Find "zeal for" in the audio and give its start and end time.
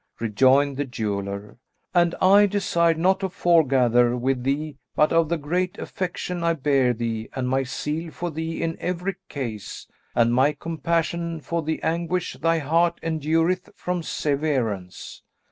7.63-8.31